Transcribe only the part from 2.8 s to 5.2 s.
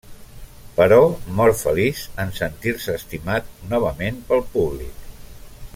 estimat novament pel públic.